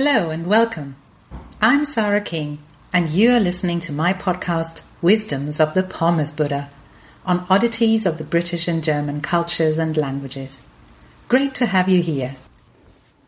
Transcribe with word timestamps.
Hello 0.00 0.30
and 0.30 0.46
welcome. 0.46 0.94
I'm 1.60 1.84
Sarah 1.84 2.20
King, 2.20 2.60
and 2.92 3.08
you 3.08 3.32
are 3.32 3.40
listening 3.40 3.80
to 3.80 3.92
my 3.92 4.14
podcast, 4.14 4.84
Wisdoms 5.02 5.58
of 5.58 5.74
the 5.74 5.82
Pommes 5.82 6.32
Buddha, 6.32 6.70
on 7.26 7.44
oddities 7.50 8.06
of 8.06 8.16
the 8.16 8.22
British 8.22 8.68
and 8.68 8.84
German 8.84 9.20
cultures 9.20 9.76
and 9.76 9.96
languages. 9.96 10.64
Great 11.26 11.52
to 11.56 11.66
have 11.66 11.88
you 11.88 12.00
here. 12.00 12.36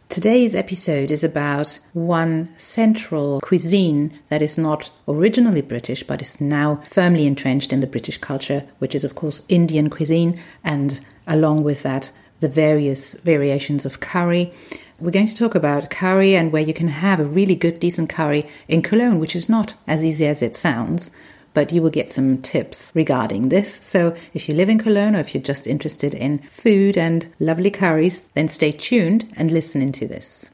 Today's 0.09 0.55
episode 0.55 1.11
is 1.11 1.25
about 1.25 1.81
one 1.93 2.57
central 2.57 3.41
cuisine 3.41 4.17
that 4.29 4.41
is 4.41 4.57
not 4.57 4.93
originally 5.09 5.63
British 5.63 6.05
but 6.05 6.23
is 6.23 6.41
now 6.41 6.85
firmly 6.89 7.27
entrenched 7.27 7.73
in 7.73 7.81
the 7.81 7.89
British 7.89 8.19
culture, 8.19 8.65
which 8.79 8.95
is, 8.95 9.03
of 9.03 9.17
course, 9.17 9.43
Indian 9.49 9.91
cuisine, 9.91 10.41
and 10.63 11.05
along 11.27 11.65
with 11.65 11.83
that, 11.83 12.13
the 12.39 12.49
various 12.49 13.15
variations 13.15 13.85
of 13.85 13.99
curry. 13.99 14.53
We're 15.01 15.11
going 15.11 15.29
to 15.29 15.37
talk 15.37 15.55
about 15.55 15.89
curry 15.89 16.37
and 16.37 16.53
where 16.53 16.61
you 16.61 16.75
can 16.75 16.89
have 16.89 17.21
a 17.21 17.25
really 17.25 17.57
good, 17.57 17.81
decent 17.81 18.11
curry 18.11 18.47
in 18.69 18.83
Cologne, 18.83 19.19
which 19.19 19.35
is 19.35 19.49
not 19.49 19.75
as 19.87 20.05
easy 20.05 20.27
as 20.27 20.43
it 20.43 20.57
sounds, 20.57 21.11
but 21.55 21.73
you 21.73 21.81
will 21.81 21.89
get 21.89 22.11
some 22.11 22.43
tips 22.43 22.93
regarding 22.95 23.49
this. 23.49 23.77
So 23.83 24.15
if 24.35 24.47
you 24.47 24.55
live 24.55 24.69
in 24.69 24.79
Cologne 24.79 25.17
or 25.17 25.21
if 25.21 25.35
you're 25.35 25.43
just 25.43 25.67
interested 25.67 26.13
in 26.13 26.41
food 26.41 26.99
and 26.99 27.33
lovely 27.41 27.71
curries, 27.71 28.25
then 28.35 28.49
stay 28.49 28.73
tuned 28.73 29.27
and 29.39 29.51
listen 29.51 29.81
into 29.81 30.07
this. 30.07 30.51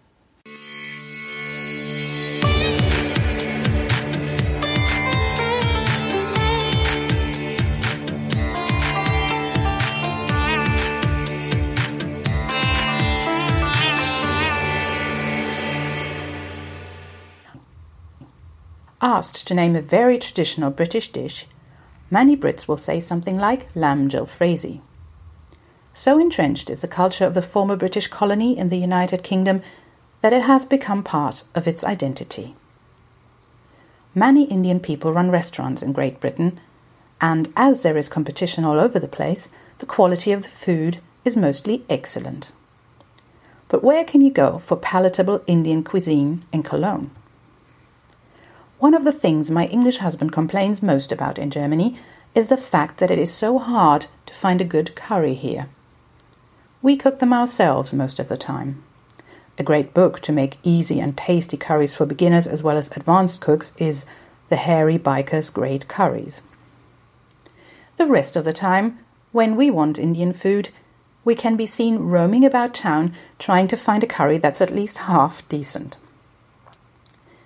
Asked 19.02 19.46
to 19.46 19.54
name 19.54 19.76
a 19.76 19.82
very 19.82 20.18
traditional 20.18 20.70
British 20.70 21.12
dish, 21.12 21.46
many 22.10 22.34
Brits 22.34 22.66
will 22.66 22.78
say 22.78 22.98
something 22.98 23.38
like 23.38 23.68
lamb 23.74 24.08
jalfrezi. 24.08 24.80
So 25.92 26.18
entrenched 26.18 26.70
is 26.70 26.80
the 26.80 26.88
culture 26.88 27.26
of 27.26 27.34
the 27.34 27.42
former 27.42 27.76
British 27.76 28.08
colony 28.08 28.56
in 28.56 28.70
the 28.70 28.78
United 28.78 29.22
Kingdom 29.22 29.62
that 30.22 30.32
it 30.32 30.42
has 30.42 30.64
become 30.64 31.02
part 31.02 31.44
of 31.54 31.68
its 31.68 31.84
identity. 31.84 32.54
Many 34.14 34.44
Indian 34.44 34.80
people 34.80 35.12
run 35.12 35.30
restaurants 35.30 35.82
in 35.82 35.92
Great 35.92 36.18
Britain, 36.18 36.58
and 37.20 37.52
as 37.54 37.82
there 37.82 37.98
is 37.98 38.08
competition 38.08 38.64
all 38.64 38.80
over 38.80 38.98
the 38.98 39.08
place, 39.08 39.50
the 39.78 39.86
quality 39.86 40.32
of 40.32 40.42
the 40.42 40.48
food 40.48 41.00
is 41.22 41.36
mostly 41.36 41.84
excellent. 41.90 42.52
But 43.68 43.84
where 43.84 44.04
can 44.04 44.22
you 44.22 44.30
go 44.30 44.58
for 44.58 44.76
palatable 44.76 45.42
Indian 45.46 45.84
cuisine 45.84 46.44
in 46.50 46.62
Cologne? 46.62 47.10
One 48.78 48.92
of 48.92 49.04
the 49.04 49.12
things 49.12 49.50
my 49.50 49.66
English 49.66 49.98
husband 49.98 50.32
complains 50.32 50.82
most 50.82 51.10
about 51.10 51.38
in 51.38 51.50
Germany 51.50 51.98
is 52.34 52.48
the 52.48 52.58
fact 52.58 52.98
that 52.98 53.10
it 53.10 53.18
is 53.18 53.32
so 53.32 53.58
hard 53.58 54.06
to 54.26 54.34
find 54.34 54.60
a 54.60 54.64
good 54.64 54.94
curry 54.94 55.32
here. 55.32 55.68
We 56.82 56.98
cook 56.98 57.18
them 57.18 57.32
ourselves 57.32 57.94
most 57.94 58.18
of 58.18 58.28
the 58.28 58.36
time. 58.36 58.82
A 59.58 59.62
great 59.62 59.94
book 59.94 60.20
to 60.20 60.32
make 60.32 60.58
easy 60.62 61.00
and 61.00 61.16
tasty 61.16 61.56
curries 61.56 61.94
for 61.94 62.04
beginners 62.04 62.46
as 62.46 62.62
well 62.62 62.76
as 62.76 62.94
advanced 62.94 63.40
cooks 63.40 63.72
is 63.78 64.04
The 64.50 64.56
Hairy 64.56 64.98
Biker's 64.98 65.48
Great 65.48 65.88
Curries. 65.88 66.42
The 67.96 68.06
rest 68.06 68.36
of 68.36 68.44
the 68.44 68.52
time, 68.52 68.98
when 69.32 69.56
we 69.56 69.70
want 69.70 69.98
Indian 69.98 70.34
food, 70.34 70.68
we 71.24 71.34
can 71.34 71.56
be 71.56 71.66
seen 71.66 71.96
roaming 71.96 72.44
about 72.44 72.74
town 72.74 73.14
trying 73.38 73.68
to 73.68 73.76
find 73.76 74.04
a 74.04 74.06
curry 74.06 74.36
that's 74.36 74.60
at 74.60 74.74
least 74.74 74.98
half 74.98 75.48
decent. 75.48 75.96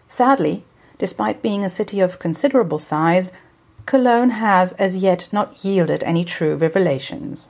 Sadly, 0.09 0.65
Despite 1.01 1.41
being 1.41 1.65
a 1.65 1.71
city 1.71 2.01
of 2.01 2.19
considerable 2.19 2.79
size, 2.79 3.31
Cologne 3.87 4.31
has 4.33 4.75
as 4.75 4.99
yet 4.99 5.29
not 5.33 5.65
yielded 5.65 6.03
any 6.05 6.27
true 6.27 6.55
revelations. 6.57 7.49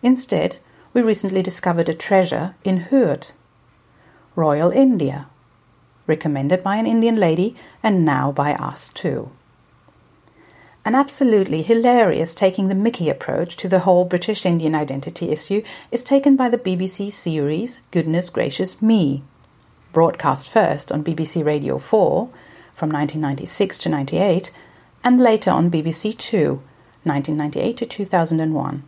Instead, 0.00 0.58
we 0.94 1.02
recently 1.02 1.42
discovered 1.42 1.88
a 1.88 1.94
treasure 1.94 2.54
in 2.62 2.84
Hürth, 2.90 3.32
Royal 4.36 4.70
India, 4.70 5.26
recommended 6.06 6.62
by 6.62 6.76
an 6.76 6.86
Indian 6.86 7.16
lady 7.16 7.56
and 7.82 8.04
now 8.04 8.30
by 8.30 8.54
us 8.54 8.90
too. 8.90 9.30
An 10.84 10.94
absolutely 10.94 11.62
hilarious 11.62 12.32
taking 12.32 12.68
the 12.68 12.76
Mickey 12.76 13.10
approach 13.10 13.56
to 13.56 13.66
the 13.66 13.80
whole 13.80 14.04
British 14.04 14.46
Indian 14.46 14.76
identity 14.76 15.30
issue 15.30 15.62
is 15.90 16.04
taken 16.04 16.36
by 16.36 16.48
the 16.48 16.58
BBC 16.58 17.10
series 17.10 17.80
Goodness 17.90 18.30
Gracious 18.30 18.80
Me 18.80 19.24
broadcast 19.96 20.46
first 20.46 20.92
on 20.92 21.02
BBC 21.02 21.42
Radio 21.42 21.78
4 21.78 22.28
from 22.74 22.90
1996 22.90 23.78
to 23.78 23.88
98 23.88 24.52
and 25.02 25.18
later 25.18 25.50
on 25.50 25.70
BBC 25.70 26.14
2 26.18 26.60
1998 27.04 27.78
to 27.78 27.86
2001. 27.86 28.82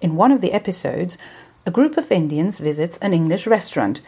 In 0.00 0.16
one 0.16 0.32
of 0.32 0.40
the 0.40 0.54
episodes, 0.54 1.18
a 1.66 1.70
group 1.70 1.98
of 1.98 2.10
Indians 2.10 2.56
visits 2.56 2.96
an 3.02 3.12
English 3.12 3.46
restaurant, 3.46 4.00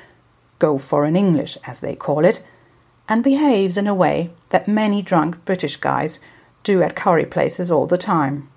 go 0.58 0.78
for 0.78 1.04
an 1.04 1.16
English 1.16 1.58
as 1.66 1.80
they 1.80 1.94
call 1.94 2.24
it, 2.24 2.42
and 3.06 3.22
behaves 3.22 3.76
in 3.76 3.86
a 3.86 3.94
way 3.94 4.30
that 4.48 4.66
many 4.66 5.02
drunk 5.02 5.44
British 5.44 5.76
guys 5.76 6.18
do 6.62 6.82
at 6.82 6.96
curry 6.96 7.26
places 7.26 7.70
all 7.70 7.86
the 7.86 7.98
time. 7.98 8.48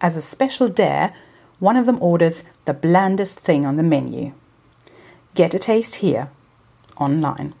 As 0.00 0.16
a 0.16 0.22
special 0.22 0.68
dare, 0.68 1.14
one 1.60 1.76
of 1.76 1.86
them 1.86 2.02
orders 2.02 2.42
the 2.64 2.74
blandest 2.74 3.38
thing 3.38 3.64
on 3.64 3.76
the 3.76 3.84
menu. 3.84 4.32
Get 5.40 5.54
a 5.54 5.58
taste 5.58 5.94
here, 6.04 6.28
online. 6.98 7.54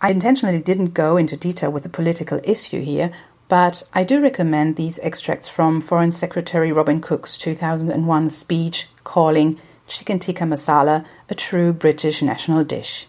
I 0.00 0.10
intentionally 0.10 0.58
didn't 0.58 0.94
go 0.94 1.18
into 1.18 1.36
detail 1.36 1.70
with 1.70 1.82
the 1.82 1.90
political 1.90 2.40
issue 2.44 2.80
here, 2.80 3.12
but 3.46 3.82
I 3.92 4.04
do 4.04 4.22
recommend 4.22 4.76
these 4.76 4.98
extracts 5.00 5.50
from 5.50 5.82
Foreign 5.82 6.10
Secretary 6.10 6.72
Robin 6.72 7.02
Cook's 7.02 7.36
2001 7.36 8.30
speech 8.30 8.88
calling 9.04 9.60
chicken 9.86 10.18
tikka 10.18 10.44
masala 10.44 11.04
a 11.28 11.34
true 11.34 11.74
British 11.74 12.22
national 12.22 12.64
dish. 12.64 13.06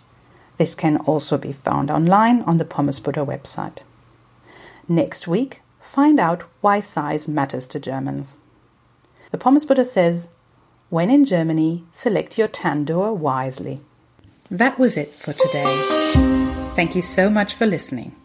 This 0.57 0.75
can 0.75 0.97
also 0.97 1.37
be 1.37 1.53
found 1.53 1.89
online 1.89 2.41
on 2.41 2.57
the 2.57 2.65
Pommes 2.65 2.99
Buddha 2.99 3.25
website. 3.25 3.77
Next 4.89 5.25
week, 5.25 5.61
find 5.79 6.19
out 6.19 6.43
why 6.59 6.81
size 6.81 7.29
matters 7.29 7.65
to 7.67 7.79
Germans. 7.79 8.35
The 9.31 9.37
Pommes 9.37 9.63
Buddha 9.63 9.85
says 9.85 10.27
when 10.89 11.09
in 11.09 11.25
Germany, 11.25 11.83
select 11.93 12.37
your 12.37 12.47
tandoor 12.47 13.15
wisely. 13.15 13.81
That 14.49 14.79
was 14.79 14.95
it 14.97 15.09
for 15.09 15.33
today. 15.33 15.65
Thank 16.75 16.95
you 16.95 17.01
so 17.01 17.29
much 17.29 17.53
for 17.53 17.65
listening. 17.65 18.15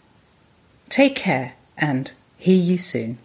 Take 0.89 1.15
care 1.15 1.53
and 1.77 2.11
hear 2.37 2.57
you 2.57 2.77
soon. 2.77 3.17